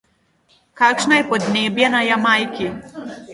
[0.81, 2.73] Kakšno je podnebje na Jamajki?